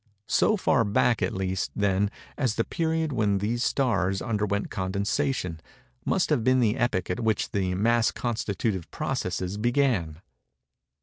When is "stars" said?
3.63-4.19